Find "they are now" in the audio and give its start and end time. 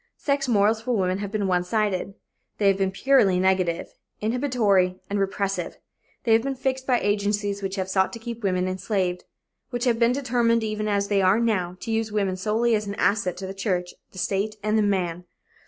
11.07-11.77